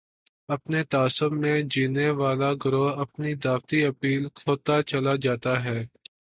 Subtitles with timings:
[0.49, 5.79] اپنے تعصب میں جینے والا گروہ اپنی دعوتی اپیل کھوتا چلا جاتا ہے۔